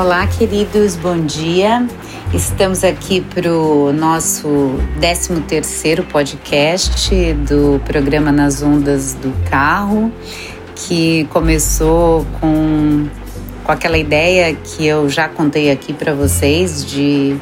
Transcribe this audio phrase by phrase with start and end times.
[0.00, 1.86] Olá, queridos, bom dia.
[2.32, 4.48] Estamos aqui para o nosso
[4.98, 10.10] 13º podcast do programa Nas Ondas do Carro,
[10.74, 13.08] que começou com,
[13.62, 17.36] com aquela ideia que eu já contei aqui para vocês de,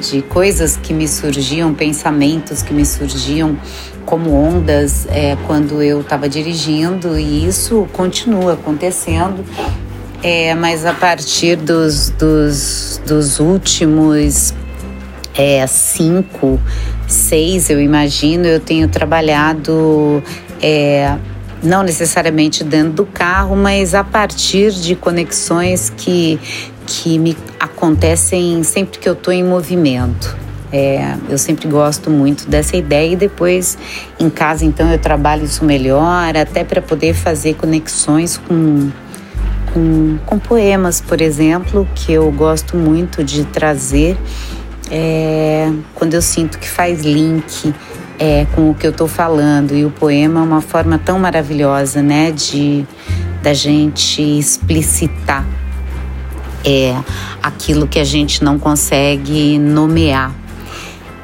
[0.00, 3.56] de coisas que me surgiam, pensamentos que me surgiam
[4.04, 9.44] como ondas é, quando eu estava dirigindo e isso continua acontecendo
[10.22, 14.54] é, mas a partir dos, dos, dos últimos
[15.36, 16.60] é, cinco,
[17.08, 20.22] seis, eu imagino, eu tenho trabalhado
[20.62, 21.16] é,
[21.62, 26.38] não necessariamente dentro do carro, mas a partir de conexões que,
[26.86, 30.36] que me acontecem sempre que eu estou em movimento.
[30.72, 33.76] É, eu sempre gosto muito dessa ideia e depois
[34.18, 38.90] em casa então eu trabalho isso melhor, até para poder fazer conexões com
[39.72, 44.16] com, com poemas, por exemplo, que eu gosto muito de trazer
[44.90, 47.74] é, quando eu sinto que faz link
[48.18, 49.74] é, com o que eu estou falando.
[49.74, 52.86] E o poema é uma forma tão maravilhosa, né, de
[53.42, 55.44] da gente explicitar
[56.64, 56.94] é,
[57.42, 60.32] aquilo que a gente não consegue nomear.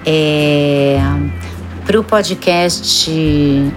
[0.04, 0.98] É,
[1.88, 3.10] para o podcast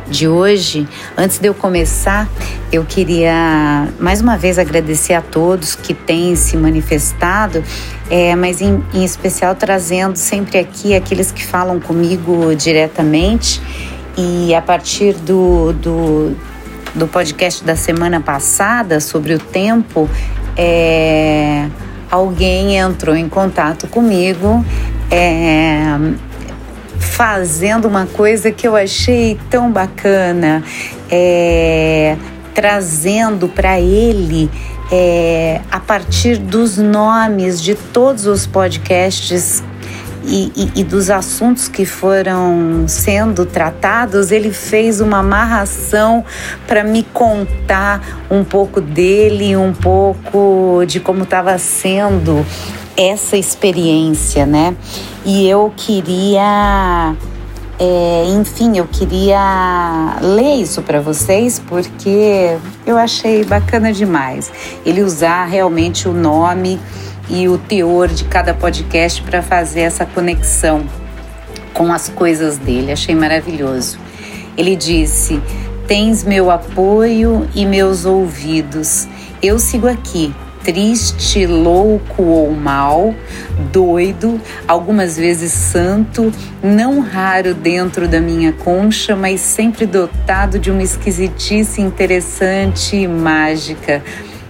[0.09, 0.85] de hoje,
[1.17, 2.27] antes de eu começar,
[2.69, 7.63] eu queria mais uma vez agradecer a todos que têm se manifestado,
[8.09, 13.61] é, mas em, em especial trazendo sempre aqui aqueles que falam comigo diretamente.
[14.17, 16.35] E a partir do, do,
[16.93, 20.09] do podcast da semana passada sobre o tempo,
[20.57, 21.65] é,
[22.11, 24.65] alguém entrou em contato comigo.
[25.09, 25.95] É,
[27.23, 30.63] fazendo uma coisa que eu achei tão bacana,
[31.07, 32.17] é,
[32.51, 34.49] trazendo para ele
[34.91, 39.63] é, a partir dos nomes de todos os podcasts
[40.25, 46.25] e, e, e, dos assuntos que foram sendo tratados, ele fez uma amarração
[46.65, 52.43] para me contar um pouco dele, um pouco de como estava sendo
[52.95, 54.75] essa experiência, né?
[55.25, 57.15] E eu queria,
[57.79, 64.51] é, enfim, eu queria ler isso para vocês porque eu achei bacana demais.
[64.85, 66.79] Ele usar realmente o nome
[67.29, 70.83] e o teor de cada podcast para fazer essa conexão
[71.73, 72.91] com as coisas dele.
[72.91, 73.97] Achei maravilhoso.
[74.57, 75.41] Ele disse:
[75.87, 79.07] Tens meu apoio e meus ouvidos.
[79.41, 83.13] Eu sigo aqui triste, louco ou mal,
[83.71, 90.83] doido, algumas vezes santo, não raro dentro da minha concha, mas sempre dotado de uma
[90.83, 94.03] esquisitice interessante e mágica.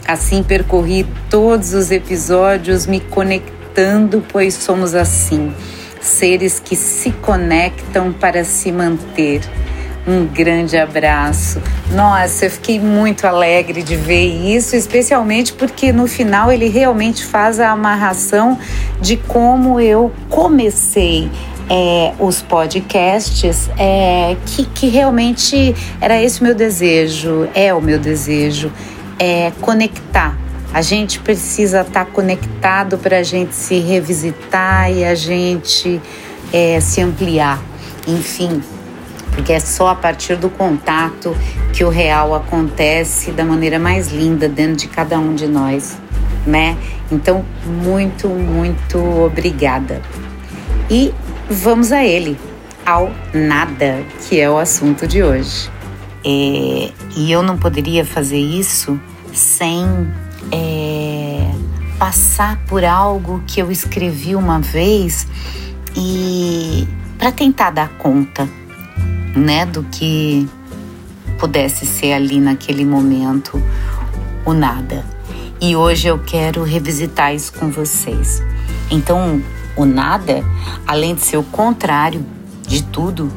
[0.08, 5.54] Assim percorri todos os episódios me conectando, pois somos assim,
[6.02, 9.42] seres que se conectam para se manter
[10.08, 11.62] um grande abraço.
[11.92, 14.26] Nossa, eu fiquei muito alegre de ver
[14.56, 18.58] isso, especialmente porque no final ele realmente faz a amarração
[19.00, 21.30] de como eu comecei
[21.70, 28.00] é, os podcasts, é, que, que realmente era esse o meu desejo, é o meu
[28.00, 28.72] desejo,
[29.20, 30.38] é conectar.
[30.74, 36.02] A gente precisa estar tá conectado para a gente se revisitar e a gente
[36.52, 37.62] é, se ampliar.
[38.08, 38.62] Enfim,
[39.32, 41.36] porque é só a partir do contato
[41.74, 45.98] que o real acontece da maneira mais linda dentro de cada um de nós,
[46.46, 46.78] né?
[47.12, 50.02] Então, muito, muito obrigada.
[50.90, 51.14] E
[51.50, 52.38] vamos a ele,
[52.86, 55.70] ao nada, que é o assunto de hoje.
[56.24, 59.00] É, e eu não poderia fazer isso
[59.34, 59.86] sem
[60.52, 61.50] é,
[61.98, 65.28] passar por algo que eu escrevi uma vez
[65.96, 66.88] e
[67.18, 68.48] para tentar dar conta
[69.36, 70.48] né, do que
[71.40, 73.62] pudesse ser ali naquele momento
[74.46, 75.04] o nada.
[75.60, 78.44] E hoje eu quero revisitar isso com vocês.
[78.90, 79.42] Então,
[79.76, 80.44] o nada,
[80.88, 82.26] além de ser o contrário
[82.68, 83.32] de tudo,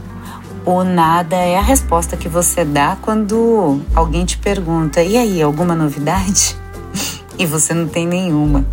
[0.65, 5.75] o nada é a resposta que você dá quando alguém te pergunta: "E aí, alguma
[5.75, 6.57] novidade?"
[7.39, 8.65] e você não tem nenhuma.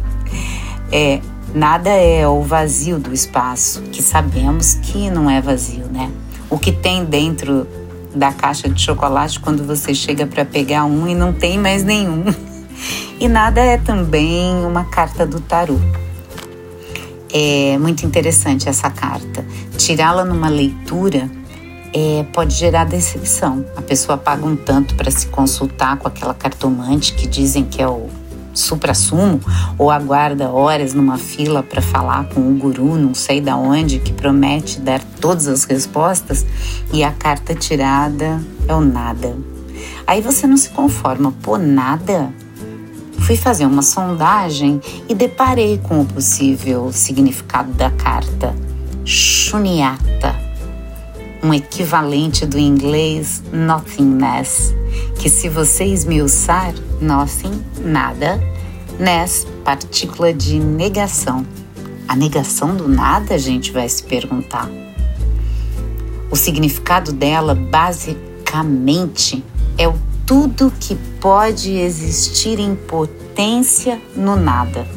[0.91, 1.19] É,
[1.53, 6.09] nada é o vazio do espaço, que sabemos que não é vazio, né?
[6.51, 7.65] O que tem dentro
[8.13, 12.25] da caixa de chocolate quando você chega para pegar um e não tem mais nenhum.
[13.19, 15.77] E nada é também uma carta do tarô.
[17.31, 19.45] É muito interessante essa carta.
[19.77, 21.29] Tirá-la numa leitura
[21.93, 23.63] é, pode gerar decepção.
[23.75, 27.87] A pessoa paga um tanto para se consultar com aquela cartomante que dizem que é
[27.87, 28.09] o,
[28.53, 29.39] supra-sumo
[29.77, 34.13] ou aguarda horas numa fila para falar com o guru, não sei da onde, que
[34.13, 36.45] promete dar todas as respostas
[36.93, 39.35] e a carta tirada é o nada.
[40.05, 42.33] Aí você não se conforma, pô, nada?
[43.19, 48.53] Fui fazer uma sondagem e deparei com o possível significado da carta.
[49.05, 50.35] Shunyata,
[51.43, 54.73] um equivalente do inglês nothingness,
[55.19, 58.39] que se você esmiuçar, nothing, nada,
[58.99, 61.45] ness, partícula de negação.
[62.07, 64.69] A negação do nada, a gente vai se perguntar.
[66.29, 69.43] O significado dela, basicamente,
[69.77, 69.93] é o
[70.25, 74.87] tudo que pode existir em potência no nada.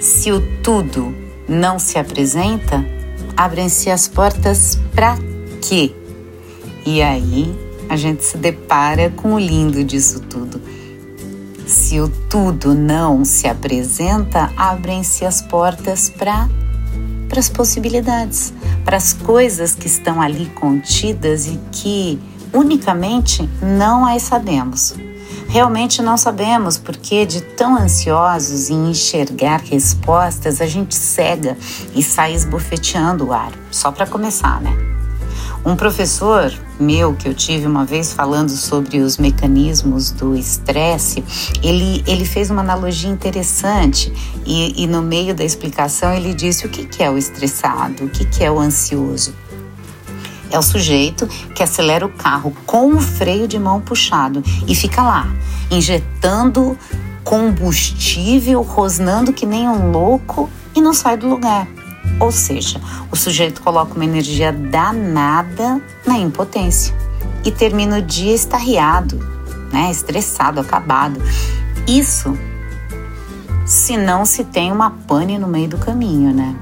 [0.00, 1.14] Se o tudo
[1.48, 2.84] não se apresenta,
[3.36, 5.16] abrem-se as portas para
[5.60, 5.92] quê?
[6.86, 7.54] E aí
[7.88, 10.60] a gente se depara com o lindo disso tudo.
[11.66, 16.48] Se o tudo não se apresenta, abrem-se as portas para
[17.28, 18.52] para as possibilidades,
[18.84, 22.20] para as coisas que estão ali contidas e que
[22.52, 24.94] unicamente não as sabemos.
[25.54, 31.56] Realmente não sabemos porque, de tão ansiosos em enxergar respostas, a gente cega
[31.94, 33.52] e sai esbofeteando o ar.
[33.70, 34.76] Só para começar, né?
[35.64, 41.22] Um professor meu que eu tive uma vez falando sobre os mecanismos do estresse,
[41.62, 44.12] ele, ele fez uma analogia interessante
[44.44, 48.08] e, e no meio da explicação ele disse o que, que é o estressado, o
[48.10, 49.32] que, que é o ansioso.
[50.54, 55.02] É o sujeito que acelera o carro com o freio de mão puxado e fica
[55.02, 55.26] lá,
[55.68, 56.78] injetando
[57.24, 61.66] combustível, rosnando que nem um louco e não sai do lugar.
[62.20, 62.80] Ou seja,
[63.10, 66.94] o sujeito coloca uma energia danada na impotência
[67.44, 69.18] e termina o dia estarriado,
[69.72, 71.20] né, estressado, acabado.
[71.84, 72.38] Isso
[73.66, 76.54] se não se tem uma pane no meio do caminho, né?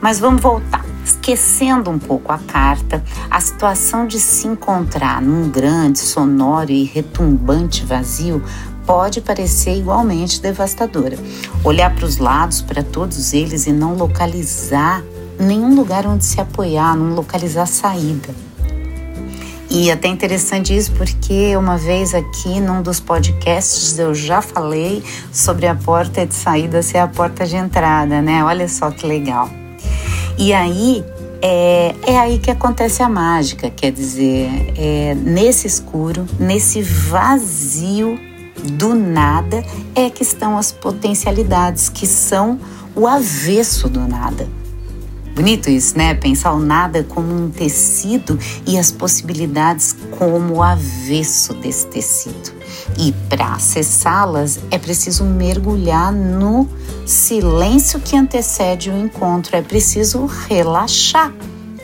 [0.00, 5.98] Mas vamos voltar esquecendo um pouco a carta, a situação de se encontrar num grande,
[5.98, 8.42] sonoro e retumbante vazio
[8.86, 11.18] pode parecer igualmente devastadora.
[11.64, 15.02] Olhar para os lados, para todos eles e não localizar
[15.38, 18.34] nenhum lugar onde se apoiar, não localizar saída.
[19.70, 25.66] E até interessante isso porque uma vez aqui num dos podcasts eu já falei sobre
[25.66, 28.42] a porta de saída ser a porta de entrada, né?
[28.42, 29.50] Olha só que legal.
[30.38, 31.04] E aí
[31.42, 38.18] é, é aí que acontece a mágica, quer dizer, é, nesse escuro, nesse vazio
[38.72, 39.64] do nada,
[39.94, 42.58] é que estão as potencialidades, que são
[42.94, 44.48] o avesso do nada.
[45.34, 46.14] Bonito isso, né?
[46.14, 48.36] Pensar o nada como um tecido
[48.66, 52.57] e as possibilidades como o avesso desse tecido.
[52.96, 56.68] E para acessá-las é preciso mergulhar no
[57.06, 61.32] silêncio que antecede o encontro, é preciso relaxar.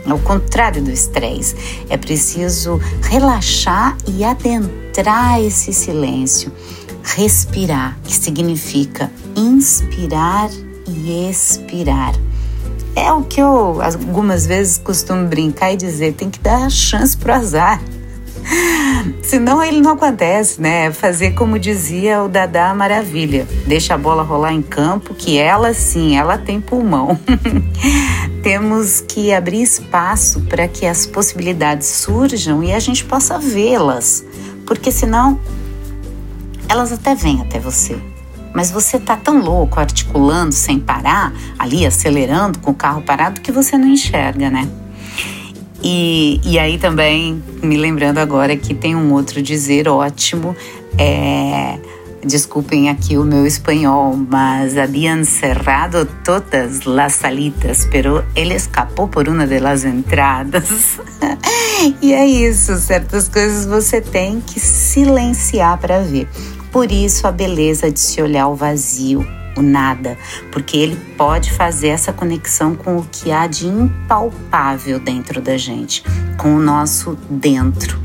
[0.07, 1.57] Ao contrário do estresse,
[1.89, 6.53] é preciso relaxar e adentrar esse silêncio.
[7.03, 10.51] Respirar, que significa inspirar
[10.87, 12.15] e expirar
[12.97, 17.33] é o que eu algumas vezes costumo brincar e dizer: tem que dar chance pro
[17.33, 17.81] azar.
[19.23, 20.93] Senão ele não acontece, né?
[20.93, 26.17] Fazer como dizia o Dadá Maravilha: deixa a bola rolar em campo, que ela sim,
[26.17, 27.19] ela tem pulmão.
[28.43, 34.25] Temos que abrir espaço para que as possibilidades surjam e a gente possa vê-las,
[34.67, 35.41] porque senão
[36.69, 37.97] elas até vêm até você
[38.55, 43.51] mas você tá tão louco articulando sem parar, ali acelerando com o carro parado, que
[43.51, 44.69] você não enxerga, né?
[45.85, 50.57] E, e aí também, me lembrando agora que tem um outro dizer ótimo,
[50.97, 51.79] é,
[52.25, 59.29] desculpem aqui o meu espanhol, mas habían cerrado todas las salitas, pero ele escapou por
[59.29, 60.99] uma de las entradas.
[62.01, 66.27] e é isso, certas coisas você tem que silenciar para ver.
[66.73, 69.23] Por isso a beleza de se olhar o vazio,
[69.57, 70.19] o nada,
[70.51, 76.03] porque ele pode fazer essa conexão com o que há de impalpável dentro da gente,
[76.37, 78.03] com o nosso dentro.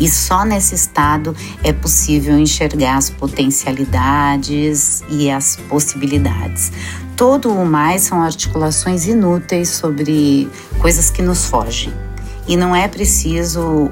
[0.00, 6.72] E só nesse estado é possível enxergar as potencialidades e as possibilidades.
[7.14, 11.92] Todo o mais são articulações inúteis sobre coisas que nos fogem.
[12.48, 13.90] E não é preciso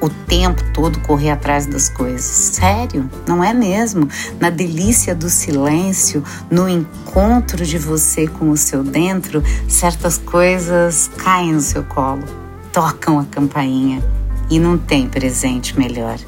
[0.00, 2.22] o tempo todo correr atrás das coisas.
[2.22, 4.08] Sério, não é mesmo?
[4.38, 11.52] Na delícia do silêncio, no encontro de você com o seu dentro, certas coisas caem
[11.52, 12.24] no seu colo,
[12.72, 14.02] tocam a campainha
[14.50, 16.18] e não tem presente melhor.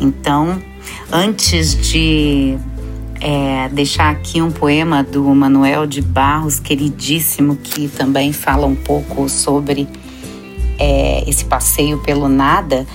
[0.00, 0.60] Então,
[1.10, 2.58] Antes de
[3.20, 9.28] é, deixar aqui um poema do Manuel de Barros, queridíssimo, que também fala um pouco
[9.28, 9.88] sobre
[10.78, 12.86] é, esse passeio pelo nada,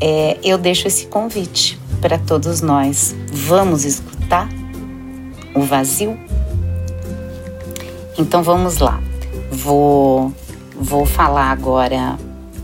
[0.00, 3.14] é, eu deixo esse convite para todos nós.
[3.32, 4.48] Vamos escutar
[5.54, 6.18] o vazio?
[8.18, 9.00] Então vamos lá.
[9.50, 10.32] Vou,
[10.78, 12.18] vou falar agora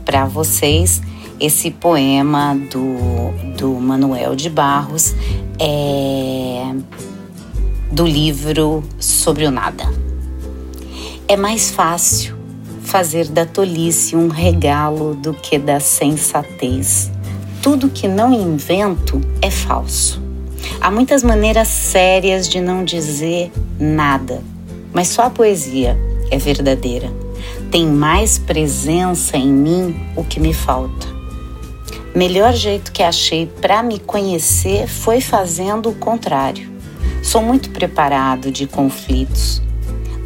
[0.04, 1.02] para vocês
[1.38, 5.14] esse poema do, do Manuel de Barros,
[5.58, 6.74] é,
[7.92, 9.84] do livro Sobre o Nada.
[11.28, 12.35] É mais fácil
[12.86, 17.10] fazer da tolice um regalo do que da sensatez.
[17.60, 20.22] Tudo que não invento é falso.
[20.80, 24.40] Há muitas maneiras sérias de não dizer nada,
[24.92, 25.98] mas só a poesia
[26.30, 27.10] é verdadeira.
[27.72, 31.06] Tem mais presença em mim o que me falta.
[32.14, 36.70] Melhor jeito que achei para me conhecer foi fazendo o contrário.
[37.22, 39.60] Sou muito preparado de conflitos.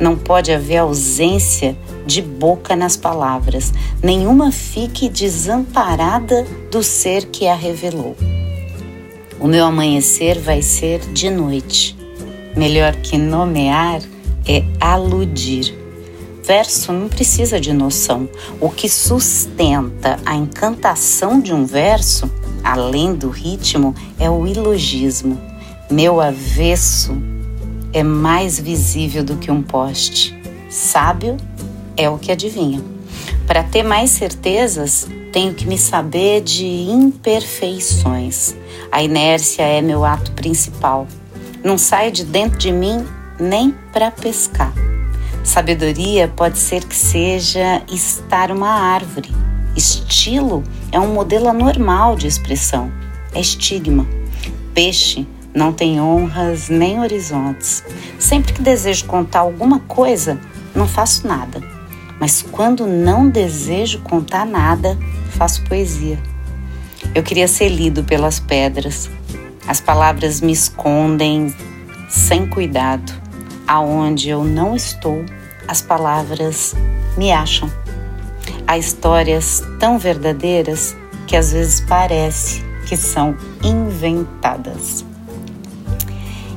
[0.01, 1.77] Não pode haver ausência
[2.07, 3.71] de boca nas palavras,
[4.03, 8.17] nenhuma fique desamparada do ser que a revelou.
[9.39, 11.97] O meu amanhecer vai ser de noite.
[12.57, 14.01] Melhor que nomear
[14.49, 15.75] é aludir.
[16.43, 18.29] Verso não precisa de noção.
[18.59, 22.31] O que sustenta a encantação de um verso,
[22.65, 25.39] além do ritmo, é o ilogismo.
[25.91, 27.17] Meu avesso
[27.93, 30.39] é mais visível do que um poste.
[30.69, 31.37] Sábio
[31.97, 32.83] é o que adivinha.
[33.47, 38.55] Para ter mais certezas, tenho que me saber de imperfeições.
[38.93, 41.07] A inércia é meu ato principal.
[41.65, 43.05] Não saio de dentro de mim
[43.39, 44.73] nem para pescar.
[45.43, 49.31] Sabedoria pode ser que seja estar uma árvore.
[49.77, 52.93] Estilo é um modelo anormal de expressão.
[53.35, 54.07] É estigma.
[54.75, 57.85] Peixe não tem honras nem horizontes.
[58.19, 60.39] Sempre que desejo contar alguma coisa,
[60.75, 61.63] não faço nada.
[62.21, 64.97] Mas quando não desejo contar nada,
[65.31, 66.19] faço poesia.
[67.15, 69.11] Eu queria ser lido pelas pedras.
[69.67, 71.55] As palavras me escondem
[72.09, 73.13] sem cuidado.
[73.67, 75.25] Aonde eu não estou,
[75.67, 76.75] as palavras
[77.17, 77.71] me acham.
[78.67, 85.10] Há histórias tão verdadeiras que às vezes parece que são inventadas.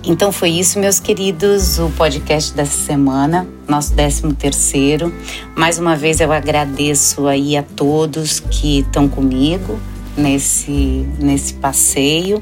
[0.06, 5.14] Então foi isso, meus queridos, o podcast dessa semana, nosso 13 terceiro.
[5.56, 9.80] Mais uma vez eu agradeço aí a todos que estão comigo
[10.18, 12.42] nesse, nesse passeio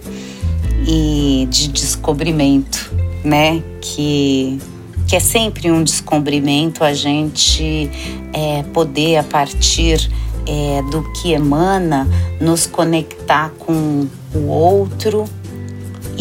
[0.88, 2.92] e de descobrimento
[3.24, 3.64] né?
[3.80, 4.60] Que,
[5.08, 7.90] que é sempre um descobrimento a gente
[8.34, 10.10] é, poder, a partir
[10.48, 12.08] é, do que emana,
[12.40, 15.26] nos conectar com o outro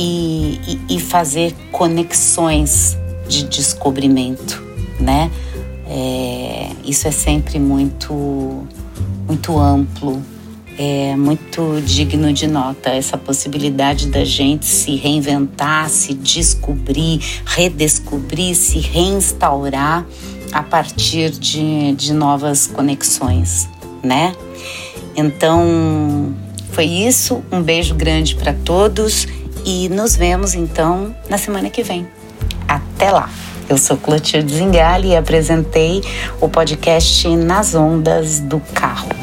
[0.03, 2.97] e, e, fazer conexões
[3.29, 4.63] de descobrimento,
[4.99, 5.31] né?
[5.87, 8.67] É, isso é sempre muito,
[9.27, 10.23] muito amplo,
[10.79, 18.79] é muito digno de nota essa possibilidade da gente se reinventar, se descobrir, redescobrir, se
[18.79, 20.07] reinstaurar
[20.51, 23.69] a partir de, de novas conexões,
[24.03, 24.35] né?
[25.15, 26.35] Então,
[26.73, 27.43] foi isso.
[27.53, 29.27] Um beijo grande para todos
[29.65, 32.07] e nos vemos então na semana que vem.
[32.67, 33.29] Até lá!
[33.69, 36.03] Eu sou Clotilde Zingali e apresentei
[36.41, 39.20] o podcast Nas Ondas do Carro.